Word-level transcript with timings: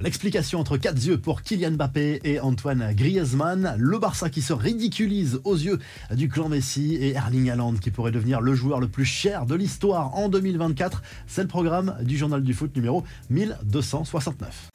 L'explication 0.00 0.60
entre 0.60 0.76
quatre 0.76 1.04
yeux 1.04 1.18
pour 1.18 1.42
Kylian 1.42 1.72
Mbappé 1.72 2.20
et 2.22 2.38
Antoine 2.38 2.94
Griezmann, 2.94 3.74
le 3.78 3.98
Barça 3.98 4.30
qui 4.30 4.42
se 4.42 4.52
ridiculise 4.52 5.40
aux 5.42 5.56
yeux 5.56 5.80
du 6.12 6.28
clan 6.28 6.48
Messi 6.48 6.94
et 6.94 7.14
Erling 7.14 7.50
Haaland 7.50 7.74
qui 7.74 7.90
pourrait 7.90 8.12
devenir 8.12 8.40
le 8.40 8.54
joueur 8.54 8.78
le 8.78 8.86
plus 8.86 9.04
cher 9.04 9.44
de 9.44 9.56
l'histoire 9.56 10.14
en 10.14 10.28
2024. 10.28 11.02
C'est 11.26 11.42
le 11.42 11.48
programme 11.48 11.96
du 12.02 12.16
journal 12.16 12.44
du 12.44 12.54
foot 12.54 12.76
numéro 12.76 13.02
1269. 13.30 14.68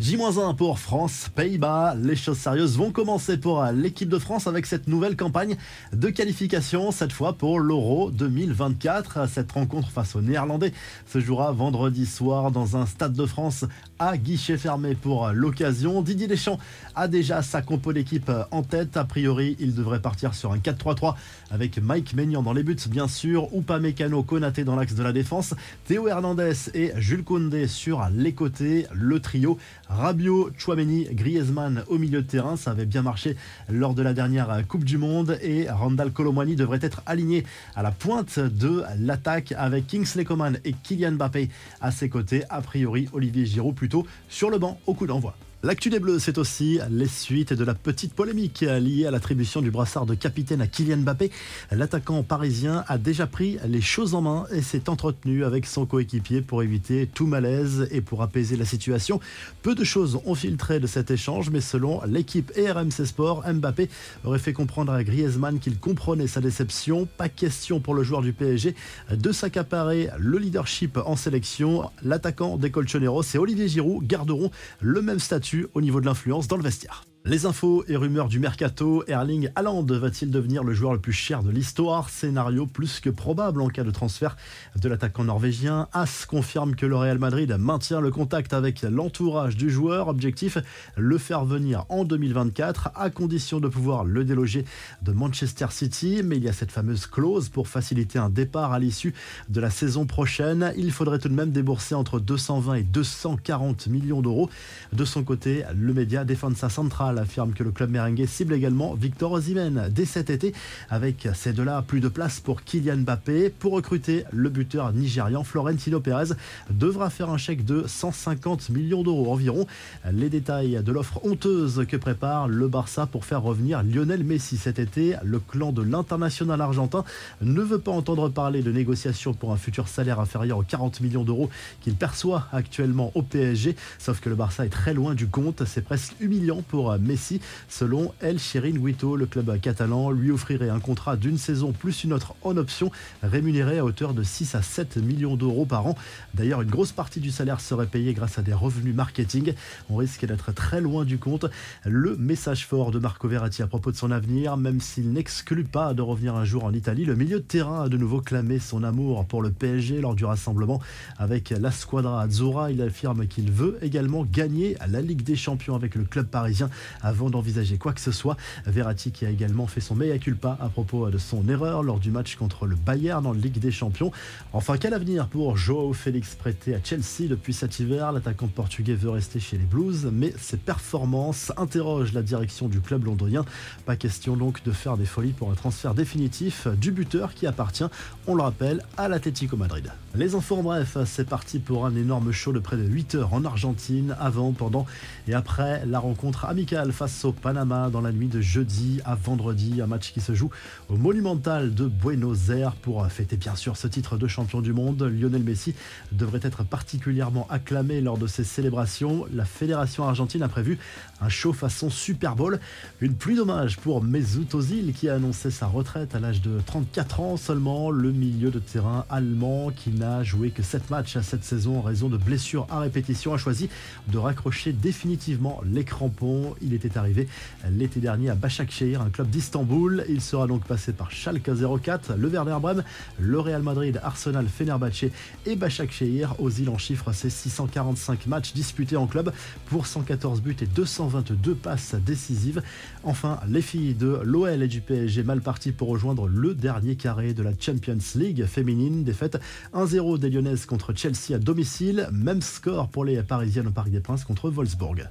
J-1 0.00 0.54
pour 0.54 0.78
France-Pays-Bas. 0.78 1.96
Les 2.00 2.14
choses 2.14 2.38
sérieuses 2.38 2.76
vont 2.76 2.92
commencer 2.92 3.36
pour 3.36 3.64
l'équipe 3.64 4.08
de 4.08 4.20
France 4.20 4.46
avec 4.46 4.64
cette 4.64 4.86
nouvelle 4.86 5.16
campagne 5.16 5.56
de 5.92 6.08
qualification, 6.08 6.92
cette 6.92 7.10
fois 7.10 7.32
pour 7.32 7.58
l'Euro 7.58 8.12
2024. 8.12 9.28
Cette 9.28 9.50
rencontre 9.50 9.90
face 9.90 10.14
aux 10.14 10.20
Néerlandais 10.20 10.72
se 11.08 11.18
jouera 11.18 11.50
vendredi 11.50 12.06
soir 12.06 12.52
dans 12.52 12.76
un 12.76 12.86
stade 12.86 13.12
de 13.12 13.26
France 13.26 13.64
à 13.98 14.16
guichet 14.16 14.56
fermé 14.56 14.94
pour 14.94 15.30
l'occasion. 15.30 16.00
Didier 16.00 16.28
Deschamps 16.28 16.60
a 16.94 17.08
déjà 17.08 17.42
sa 17.42 17.60
compo 17.60 17.92
d'équipe 17.92 18.30
en 18.52 18.62
tête. 18.62 18.96
A 18.96 19.04
priori, 19.04 19.56
il 19.58 19.74
devrait 19.74 20.00
partir 20.00 20.32
sur 20.36 20.52
un 20.52 20.58
4-3-3 20.58 21.16
avec 21.50 21.82
Mike 21.82 22.14
Maignan 22.14 22.44
dans 22.44 22.52
les 22.52 22.62
buts, 22.62 22.76
bien 22.88 23.08
sûr, 23.08 23.52
Oupa 23.52 23.80
Mécano, 23.80 24.22
Konaté 24.22 24.62
dans 24.62 24.76
l'axe 24.76 24.94
de 24.94 25.02
la 25.02 25.12
défense, 25.12 25.54
Théo 25.86 26.06
Hernandez 26.06 26.70
et 26.74 26.92
Jules 26.98 27.24
Koundé 27.24 27.66
sur 27.66 28.08
les 28.14 28.32
côtés. 28.32 28.86
Le 28.92 29.18
trio 29.18 29.58
Rabiot, 29.88 30.50
Chouameni, 30.56 31.06
Griezmann 31.12 31.84
au 31.88 31.98
milieu 31.98 32.22
de 32.22 32.26
terrain. 32.26 32.56
Ça 32.56 32.72
avait 32.72 32.86
bien 32.86 33.02
marché 33.02 33.36
lors 33.68 33.94
de 33.94 34.02
la 34.02 34.12
dernière 34.12 34.66
Coupe 34.68 34.84
du 34.84 34.98
Monde 34.98 35.38
et 35.42 35.68
Randall 35.70 36.12
Colomwani 36.12 36.56
devrait 36.56 36.78
être 36.82 37.02
aligné 37.06 37.44
à 37.74 37.82
la 37.82 37.90
pointe 37.90 38.38
de 38.38 38.84
l'attaque 38.98 39.52
avec 39.56 39.86
Kingsley 39.86 40.24
Coman 40.24 40.58
et 40.64 40.72
Kylian 40.72 41.12
Mbappé 41.12 41.48
à 41.80 41.90
ses 41.90 42.08
côtés. 42.08 42.44
A 42.50 42.60
priori, 42.60 43.08
Olivier 43.12 43.46
Giroud 43.46 43.74
plutôt 43.74 44.06
sur 44.28 44.50
le 44.50 44.58
banc 44.58 44.78
au 44.86 44.94
coup 44.94 45.06
d'envoi. 45.06 45.36
L'actu 45.64 45.90
des 45.90 45.98
Bleus, 45.98 46.20
c'est 46.20 46.38
aussi 46.38 46.78
les 46.88 47.08
suites 47.08 47.52
de 47.52 47.64
la 47.64 47.74
petite 47.74 48.14
polémique 48.14 48.60
liée 48.60 49.06
à 49.06 49.10
l'attribution 49.10 49.60
du 49.60 49.72
brassard 49.72 50.06
de 50.06 50.14
capitaine 50.14 50.60
à 50.60 50.68
Kylian 50.68 50.98
Mbappé. 50.98 51.32
L'attaquant 51.72 52.22
parisien 52.22 52.84
a 52.86 52.96
déjà 52.96 53.26
pris 53.26 53.58
les 53.66 53.80
choses 53.80 54.14
en 54.14 54.20
main 54.20 54.46
et 54.52 54.62
s'est 54.62 54.88
entretenu 54.88 55.44
avec 55.44 55.66
son 55.66 55.84
coéquipier 55.84 56.42
pour 56.42 56.62
éviter 56.62 57.08
tout 57.12 57.26
malaise 57.26 57.88
et 57.90 58.00
pour 58.00 58.22
apaiser 58.22 58.56
la 58.56 58.64
situation. 58.64 59.18
Peu 59.62 59.74
de 59.74 59.82
choses 59.82 60.20
ont 60.26 60.36
filtré 60.36 60.78
de 60.78 60.86
cet 60.86 61.10
échange, 61.10 61.50
mais 61.50 61.60
selon 61.60 62.02
l'équipe 62.06 62.52
RMC 62.56 63.04
Sport, 63.04 63.42
Mbappé 63.52 63.88
aurait 64.22 64.38
fait 64.38 64.52
comprendre 64.52 64.92
à 64.92 65.02
Griezmann 65.02 65.58
qu'il 65.58 65.80
comprenait 65.80 66.28
sa 66.28 66.40
déception. 66.40 67.08
Pas 67.16 67.28
question 67.28 67.80
pour 67.80 67.94
le 67.94 68.04
joueur 68.04 68.22
du 68.22 68.32
PSG 68.32 68.76
de 69.10 69.32
s'accaparer 69.32 70.08
le 70.18 70.38
leadership 70.38 71.00
en 71.04 71.16
sélection. 71.16 71.90
L'attaquant 72.04 72.58
des 72.58 72.70
Colchoneros 72.70 73.24
et 73.34 73.38
Olivier 73.38 73.66
Giroud 73.66 74.06
garderont 74.06 74.52
le 74.80 75.02
même 75.02 75.18
statut 75.18 75.47
au 75.74 75.80
niveau 75.80 76.00
de 76.00 76.06
l'influence 76.06 76.48
dans 76.48 76.56
le 76.56 76.62
vestiaire. 76.62 77.04
Les 77.24 77.44
infos 77.44 77.84
et 77.88 77.96
rumeurs 77.96 78.28
du 78.28 78.38
mercato, 78.38 79.04
Erling 79.06 79.50
Haaland 79.54 79.84
va-t-il 79.84 80.30
devenir 80.30 80.64
le 80.64 80.72
joueur 80.72 80.94
le 80.94 81.00
plus 81.00 81.12
cher 81.12 81.42
de 81.42 81.50
l'histoire? 81.50 82.08
Scénario 82.08 82.64
plus 82.64 83.00
que 83.00 83.10
probable 83.10 83.60
en 83.60 83.68
cas 83.68 83.84
de 83.84 83.90
transfert 83.90 84.36
de 84.80 84.88
l'attaquant 84.88 85.24
norvégien. 85.24 85.88
As 85.92 86.24
confirme 86.24 86.74
que 86.74 86.86
le 86.86 86.96
Real 86.96 87.18
Madrid 87.18 87.54
maintient 87.58 88.00
le 88.00 88.10
contact 88.10 88.54
avec 88.54 88.80
l'entourage 88.82 89.56
du 89.56 89.68
joueur. 89.68 90.08
Objectif, 90.08 90.58
le 90.96 91.18
faire 91.18 91.44
venir 91.44 91.84
en 91.90 92.04
2024 92.04 92.92
à 92.94 93.10
condition 93.10 93.60
de 93.60 93.68
pouvoir 93.68 94.04
le 94.04 94.24
déloger 94.24 94.64
de 95.02 95.12
Manchester 95.12 95.66
City. 95.70 96.22
Mais 96.24 96.36
il 96.38 96.44
y 96.44 96.48
a 96.48 96.54
cette 96.54 96.72
fameuse 96.72 97.06
clause 97.06 97.50
pour 97.50 97.68
faciliter 97.68 98.18
un 98.18 98.30
départ 98.30 98.72
à 98.72 98.78
l'issue 98.78 99.12
de 99.50 99.60
la 99.60 99.70
saison 99.70 100.06
prochaine. 100.06 100.72
Il 100.78 100.92
faudrait 100.92 101.18
tout 101.18 101.28
de 101.28 101.34
même 101.34 101.50
débourser 101.50 101.94
entre 101.94 102.20
220 102.20 102.74
et 102.74 102.82
240 102.84 103.88
millions 103.88 104.22
d'euros. 104.22 104.48
De 104.94 105.04
son 105.04 105.24
côté, 105.24 105.64
le 105.74 105.92
média 105.92 106.24
Defensa 106.24 106.70
Affirme 107.18 107.52
que 107.52 107.62
le 107.62 107.70
club 107.70 107.90
merengue 107.90 108.24
cible 108.26 108.54
également 108.54 108.94
Victor 108.94 109.32
Osimhen 109.32 109.88
dès 109.90 110.04
cet 110.04 110.30
été, 110.30 110.54
avec 110.88 111.28
ces 111.34 111.52
deux-là 111.52 111.82
plus 111.82 112.00
de 112.00 112.08
place 112.08 112.40
pour 112.40 112.62
Kylian 112.62 112.98
Mbappé. 112.98 113.50
Pour 113.50 113.72
recruter 113.72 114.24
le 114.32 114.48
buteur 114.48 114.92
nigérian 114.92 115.44
Florentino 115.44 116.00
Pérez 116.00 116.34
devra 116.70 117.10
faire 117.10 117.30
un 117.30 117.38
chèque 117.38 117.64
de 117.64 117.84
150 117.86 118.70
millions 118.70 119.02
d'euros 119.02 119.32
environ. 119.32 119.66
Les 120.12 120.28
détails 120.28 120.80
de 120.82 120.92
l'offre 120.92 121.20
honteuse 121.24 121.84
que 121.88 121.96
prépare 121.96 122.48
le 122.48 122.68
Barça 122.68 123.06
pour 123.06 123.24
faire 123.24 123.42
revenir 123.42 123.82
Lionel 123.82 124.24
Messi 124.24 124.56
cet 124.56 124.78
été. 124.78 125.16
Le 125.24 125.38
clan 125.40 125.72
de 125.72 125.82
l'international 125.82 126.60
argentin 126.60 127.04
ne 127.40 127.60
veut 127.60 127.78
pas 127.78 127.92
entendre 127.92 128.28
parler 128.28 128.62
de 128.62 128.72
négociations 128.72 129.34
pour 129.34 129.52
un 129.52 129.56
futur 129.56 129.88
salaire 129.88 130.20
inférieur 130.20 130.58
aux 130.58 130.62
40 130.62 131.00
millions 131.00 131.24
d'euros 131.24 131.50
qu'il 131.80 131.94
perçoit 131.94 132.46
actuellement 132.52 133.12
au 133.14 133.22
PSG. 133.22 133.76
Sauf 133.98 134.20
que 134.20 134.28
le 134.28 134.34
Barça 134.34 134.64
est 134.66 134.70
très 134.70 134.94
loin 134.94 135.14
du 135.14 135.26
compte. 135.26 135.64
C'est 135.64 135.84
presque 135.84 136.14
humiliant 136.20 136.62
pour 136.62 136.97
Messi. 137.00 137.40
Selon 137.68 138.12
El 138.20 138.38
Chirin 138.38 138.72
Guito, 138.72 139.16
le 139.16 139.26
club 139.26 139.60
catalan 139.60 140.10
lui 140.10 140.30
offrirait 140.30 140.68
un 140.68 140.80
contrat 140.80 141.16
d'une 141.16 141.38
saison 141.38 141.72
plus 141.72 142.04
une 142.04 142.12
autre 142.12 142.34
en 142.42 142.56
option, 142.56 142.90
rémunéré 143.22 143.78
à 143.78 143.84
hauteur 143.84 144.14
de 144.14 144.22
6 144.22 144.54
à 144.54 144.62
7 144.62 144.96
millions 144.98 145.36
d'euros 145.36 145.66
par 145.66 145.86
an. 145.86 145.96
D'ailleurs, 146.34 146.62
une 146.62 146.70
grosse 146.70 146.92
partie 146.92 147.20
du 147.20 147.30
salaire 147.30 147.60
serait 147.60 147.86
payée 147.86 148.14
grâce 148.14 148.38
à 148.38 148.42
des 148.42 148.52
revenus 148.52 148.94
marketing. 148.94 149.54
On 149.90 149.96
risque 149.96 150.24
d'être 150.26 150.52
très 150.52 150.80
loin 150.80 151.04
du 151.04 151.18
compte. 151.18 151.46
Le 151.84 152.16
message 152.16 152.66
fort 152.66 152.90
de 152.90 152.98
Marco 152.98 153.28
Verratti 153.28 153.62
à 153.62 153.66
propos 153.66 153.90
de 153.90 153.96
son 153.96 154.10
avenir, 154.10 154.56
même 154.56 154.80
s'il 154.80 155.12
n'exclut 155.12 155.64
pas 155.64 155.94
de 155.94 156.02
revenir 156.02 156.34
un 156.36 156.44
jour 156.44 156.64
en 156.64 156.72
Italie, 156.72 157.04
le 157.04 157.14
milieu 157.14 157.38
de 157.38 157.44
terrain 157.44 157.84
a 157.84 157.88
de 157.88 157.96
nouveau 157.96 158.20
clamé 158.20 158.58
son 158.58 158.82
amour 158.82 159.24
pour 159.26 159.42
le 159.42 159.50
PSG 159.50 160.00
lors 160.00 160.14
du 160.14 160.24
rassemblement 160.24 160.80
avec 161.16 161.50
la 161.50 161.70
Squadra 161.70 162.22
Azzurra. 162.22 162.70
Il 162.70 162.82
affirme 162.82 163.26
qu'il 163.26 163.50
veut 163.50 163.78
également 163.82 164.24
gagner 164.24 164.76
la 164.88 165.00
Ligue 165.00 165.22
des 165.22 165.36
Champions 165.36 165.74
avec 165.74 165.94
le 165.94 166.04
club 166.04 166.26
parisien 166.26 166.70
avant 167.02 167.30
d'envisager 167.30 167.78
quoi 167.78 167.92
que 167.92 168.00
ce 168.00 168.12
soit. 168.12 168.36
Verratti 168.66 169.12
qui 169.12 169.26
a 169.26 169.30
également 169.30 169.66
fait 169.66 169.80
son 169.80 169.94
mea 169.94 170.18
culpa 170.18 170.56
à 170.60 170.68
propos 170.68 171.08
de 171.10 171.18
son 171.18 171.48
erreur 171.48 171.82
lors 171.82 171.98
du 171.98 172.10
match 172.10 172.36
contre 172.36 172.66
le 172.66 172.76
Bayern 172.76 173.26
en 173.26 173.32
Ligue 173.32 173.58
des 173.58 173.70
Champions. 173.70 174.12
Enfin, 174.52 174.76
quel 174.78 174.94
avenir 174.94 175.28
pour 175.28 175.56
Joao 175.56 175.92
Félix 175.92 176.34
prêté 176.34 176.74
à 176.74 176.78
Chelsea 176.82 177.28
depuis 177.28 177.52
cet 177.52 177.78
hiver? 177.80 178.12
L'attaquant 178.12 178.48
portugais 178.48 178.94
veut 178.94 179.10
rester 179.10 179.40
chez 179.40 179.58
les 179.58 179.64
Blues, 179.64 180.08
mais 180.12 180.32
ses 180.38 180.56
performances 180.56 181.52
interrogent 181.56 182.12
la 182.12 182.22
direction 182.22 182.68
du 182.68 182.80
club 182.80 183.04
londonien. 183.04 183.44
Pas 183.86 183.96
question 183.96 184.36
donc 184.36 184.62
de 184.64 184.72
faire 184.72 184.96
des 184.96 185.06
folies 185.06 185.32
pour 185.32 185.50
un 185.50 185.54
transfert 185.54 185.94
définitif 185.94 186.68
du 186.68 186.90
buteur 186.90 187.34
qui 187.34 187.46
appartient, 187.46 187.84
on 188.26 188.34
le 188.34 188.42
rappelle, 188.42 188.82
à 188.96 189.08
l'Atlético 189.08 189.56
Madrid. 189.56 189.90
Les 190.14 190.34
infos 190.34 190.56
en 190.56 190.62
bref, 190.62 190.96
c'est 191.04 191.28
parti 191.28 191.58
pour 191.58 191.86
un 191.86 191.94
énorme 191.94 192.32
show 192.32 192.52
de 192.52 192.58
près 192.58 192.76
de 192.76 192.84
8 192.84 193.14
heures 193.16 193.34
en 193.34 193.44
Argentine, 193.44 194.16
avant, 194.18 194.52
pendant 194.52 194.86
et 195.26 195.34
après 195.34 195.84
la 195.86 195.98
rencontre 195.98 196.44
amicale 196.44 196.77
face 196.86 197.24
au 197.24 197.32
Panama 197.32 197.90
dans 197.90 198.00
la 198.00 198.12
nuit 198.12 198.28
de 198.28 198.40
jeudi 198.40 199.00
à 199.04 199.16
vendredi. 199.16 199.82
Un 199.82 199.86
match 199.86 200.12
qui 200.12 200.20
se 200.20 200.32
joue 200.32 200.50
au 200.88 200.96
Monumental 200.96 201.74
de 201.74 201.86
Buenos 201.86 202.50
Aires 202.50 202.72
pour 202.72 203.04
fêter 203.08 203.36
bien 203.36 203.56
sûr 203.56 203.76
ce 203.76 203.88
titre 203.88 204.16
de 204.16 204.28
champion 204.28 204.60
du 204.60 204.72
monde. 204.72 205.02
Lionel 205.02 205.42
Messi 205.42 205.74
devrait 206.12 206.40
être 206.42 206.64
particulièrement 206.64 207.46
acclamé 207.50 208.00
lors 208.00 208.16
de 208.16 208.26
ces 208.26 208.44
célébrations. 208.44 209.26
La 209.32 209.44
fédération 209.44 210.04
argentine 210.04 210.42
a 210.42 210.48
prévu 210.48 210.78
un 211.20 211.28
show 211.28 211.52
façon 211.52 211.90
Super 211.90 212.36
Bowl. 212.36 212.60
Une 213.00 213.14
pluie 213.14 213.34
d'hommage 213.34 213.76
pour 213.76 214.02
Mesut 214.02 214.54
Ozil 214.54 214.92
qui 214.92 215.08
a 215.08 215.14
annoncé 215.14 215.50
sa 215.50 215.66
retraite 215.66 216.14
à 216.14 216.20
l'âge 216.20 216.42
de 216.42 216.60
34 216.64 217.20
ans 217.20 217.36
seulement. 217.36 217.90
Le 217.90 218.12
milieu 218.12 218.50
de 218.50 218.60
terrain 218.60 219.04
allemand 219.10 219.70
qui 219.74 219.90
n'a 219.90 220.22
joué 220.22 220.50
que 220.50 220.62
7 220.62 220.90
matchs 220.90 221.16
à 221.16 221.22
cette 221.22 221.44
saison 221.44 221.78
en 221.78 221.82
raison 221.82 222.08
de 222.08 222.16
blessures 222.16 222.66
à 222.70 222.78
répétition 222.78 223.34
a 223.34 223.38
choisi 223.38 223.68
de 224.06 224.18
raccrocher 224.18 224.72
définitivement 224.72 225.60
les 225.64 225.84
crampons. 225.84 226.54
Il 226.68 226.74
était 226.74 226.98
arrivé 226.98 227.26
l'été 227.70 227.98
dernier 227.98 228.28
à 228.28 228.34
Başakşehir, 228.34 229.00
un 229.00 229.08
club 229.08 229.30
d'Istanbul. 229.30 230.04
Il 230.06 230.20
sera 230.20 230.46
donc 230.46 230.64
passé 230.64 230.92
par 230.92 231.10
Schalke 231.10 231.50
04, 231.82 232.12
le 232.18 232.28
Werder 232.28 232.58
Bremen, 232.60 232.84
le 233.18 233.40
Real 233.40 233.62
Madrid, 233.62 233.98
Arsenal, 234.02 234.46
Fenerbahçe 234.48 235.06
et 235.46 235.56
Başakşehir. 235.56 236.34
Ozil 236.40 236.68
en 236.68 236.76
chiffre 236.76 237.10
ses 237.12 237.30
645 237.30 238.26
matchs 238.26 238.52
disputés 238.52 238.98
en 238.98 239.06
club 239.06 239.32
pour 239.66 239.86
114 239.86 240.42
buts 240.42 240.56
et 240.60 240.66
222 240.66 241.54
passes 241.54 241.94
décisives. 241.94 242.62
Enfin, 243.02 243.40
les 243.48 243.62
filles 243.62 243.94
de 243.94 244.20
l'OL 244.22 244.62
et 244.62 244.68
du 244.68 244.82
PSG 244.82 245.22
mal 245.22 245.40
parties 245.40 245.72
pour 245.72 245.88
rejoindre 245.88 246.28
le 246.28 246.54
dernier 246.54 246.96
carré 246.96 247.32
de 247.32 247.42
la 247.42 247.52
Champions 247.58 247.96
League 248.14 248.44
féminine. 248.44 249.04
Défaite 249.04 249.40
1-0 249.72 250.18
des 250.18 250.28
Lyonnaises 250.28 250.66
contre 250.66 250.94
Chelsea 250.94 251.34
à 251.34 251.38
domicile. 251.38 252.10
Même 252.12 252.42
score 252.42 252.88
pour 252.88 253.06
les 253.06 253.22
Parisiennes 253.22 253.68
au 253.68 253.72
Parc 253.72 253.88
des 253.88 254.00
Princes 254.00 254.24
contre 254.24 254.50
Wolfsburg. 254.50 255.08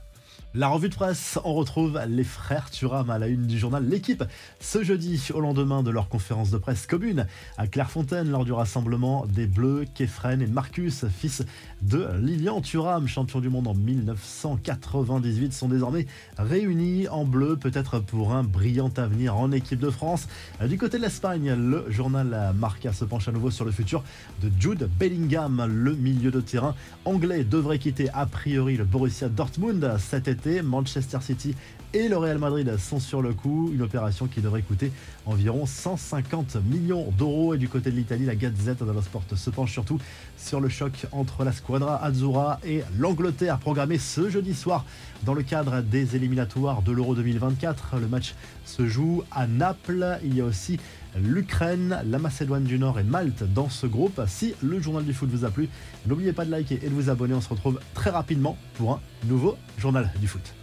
La 0.53 0.69
revue 0.69 0.87
de 0.87 0.95
presse, 0.95 1.37
on 1.43 1.53
retrouve 1.53 1.99
les 2.07 2.23
frères 2.23 2.71
Thuram 2.71 3.09
à 3.09 3.19
la 3.19 3.27
une 3.27 3.47
du 3.47 3.59
journal 3.59 3.85
L'équipe. 3.85 4.23
Ce 4.61 4.81
jeudi 4.81 5.21
au 5.33 5.41
lendemain 5.41 5.83
de 5.83 5.91
leur 5.91 6.07
conférence 6.07 6.51
de 6.51 6.57
presse 6.57 6.87
commune 6.87 7.27
à 7.57 7.67
Clairefontaine 7.67 8.31
lors 8.31 8.45
du 8.45 8.53
rassemblement 8.53 9.25
des 9.27 9.45
Bleus, 9.45 9.85
Kefren 9.93 10.41
et 10.41 10.47
Marcus, 10.47 11.05
fils 11.09 11.43
de 11.81 12.07
Lilian 12.19 12.61
Thuram, 12.61 13.07
champion 13.07 13.41
du 13.41 13.49
monde 13.49 13.67
en 13.67 13.75
1998, 13.75 15.51
sont 15.51 15.67
désormais 15.67 16.07
réunis 16.37 17.09
en 17.09 17.25
bleu, 17.25 17.57
peut-être 17.57 17.99
pour 17.99 18.33
un 18.33 18.43
brillant 18.43 18.91
avenir 18.95 19.37
en 19.37 19.51
équipe 19.51 19.79
de 19.79 19.89
France. 19.89 20.27
Du 20.65 20.77
côté 20.77 20.97
de 20.97 21.03
l'Espagne, 21.03 21.53
le 21.53 21.85
journal 21.91 22.53
Marca 22.57 22.93
se 22.93 23.03
penche 23.03 23.27
à 23.27 23.33
nouveau 23.33 23.51
sur 23.51 23.65
le 23.65 23.71
futur 23.71 24.01
de 24.41 24.49
Jude 24.59 24.89
Bellingham, 24.97 25.65
le 25.69 25.93
milieu 25.93 26.31
de 26.31 26.39
terrain 26.39 26.73
anglais 27.03 27.43
devrait 27.43 27.79
quitter 27.79 28.09
a 28.13 28.25
priori 28.25 28.77
le 28.77 28.85
Borussia 28.85 29.27
Dortmund 29.27 29.97
cet 29.99 30.27
été 30.29 30.46
Manchester 30.63 31.21
City 31.21 31.55
et 31.93 32.07
le 32.07 32.17
Real 32.17 32.37
Madrid 32.37 32.77
sont 32.77 32.99
sur 32.99 33.21
le 33.21 33.33
coup. 33.33 33.71
Une 33.73 33.81
opération 33.81 34.27
qui 34.27 34.41
devrait 34.41 34.61
coûter 34.61 34.91
environ 35.25 35.65
150 35.65 36.57
millions 36.65 37.11
d'euros. 37.17 37.53
Et 37.53 37.57
du 37.57 37.69
côté 37.69 37.91
de 37.91 37.95
l'Italie, 37.95 38.25
la 38.25 38.35
Gazette 38.35 38.83
dello 38.83 39.01
Sport 39.01 39.23
se 39.35 39.49
penche 39.49 39.71
surtout 39.71 39.99
sur 40.37 40.59
le 40.59 40.69
choc 40.69 41.05
entre 41.11 41.43
la 41.43 41.51
Squadra 41.51 42.03
Azzurra 42.03 42.59
et 42.65 42.83
l'Angleterre, 42.97 43.57
programmé 43.59 43.97
ce 43.97 44.29
jeudi 44.29 44.53
soir 44.53 44.85
dans 45.23 45.33
le 45.33 45.43
cadre 45.43 45.81
des 45.81 46.15
éliminatoires 46.15 46.81
de 46.81 46.91
l'Euro 46.91 47.15
2024. 47.15 47.97
Le 47.99 48.07
match 48.07 48.35
se 48.65 48.87
joue 48.87 49.23
à 49.31 49.47
Naples. 49.47 50.19
Il 50.23 50.35
y 50.35 50.41
a 50.41 50.45
aussi 50.45 50.79
l'Ukraine, 51.17 51.99
la 52.05 52.19
Macédoine 52.19 52.63
du 52.63 52.77
Nord 52.77 52.99
et 52.99 53.03
Malte 53.03 53.43
dans 53.43 53.69
ce 53.69 53.87
groupe. 53.87 54.21
Si 54.27 54.53
le 54.61 54.79
journal 54.79 55.03
du 55.03 55.13
foot 55.13 55.29
vous 55.29 55.45
a 55.45 55.49
plu, 55.49 55.69
n'oubliez 56.05 56.33
pas 56.33 56.45
de 56.45 56.51
liker 56.51 56.79
et 56.83 56.89
de 56.89 56.93
vous 56.93 57.09
abonner. 57.09 57.33
On 57.33 57.41
se 57.41 57.49
retrouve 57.49 57.79
très 57.93 58.09
rapidement 58.09 58.57
pour 58.75 58.93
un 58.93 58.99
nouveau 59.25 59.57
journal 59.77 60.11
du 60.19 60.27
foot. 60.27 60.53